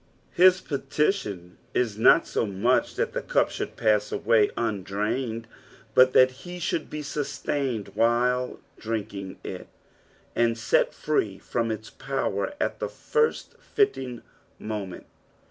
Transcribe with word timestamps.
His 0.31 0.61
petition 0.61 1.59
is 1.75 1.95
not 1.95 2.25
so 2.25 2.47
much 2.47 2.95
that 2.95 3.13
tbo 3.13 3.27
cup 3.27 3.51
should 3.51 3.75
puss 3.75 4.11
away 4.11 4.49
undrained, 4.57 5.45
but 5.93 6.11
that 6.13 6.31
he 6.31 6.57
should 6.57 6.89
be 6.89 7.03
sustained 7.03 7.89
while 7.89 8.59
drinking 8.79 9.37
it, 9.43 9.67
and 10.35 10.57
set 10.57 10.91
free 10.95 11.37
from 11.37 11.69
its 11.69 11.91
power 11.91 12.55
at 12.59 12.79
the 12.79 12.89
first 12.89 13.53
fitting 13.59 14.23
moment. 14.57 15.05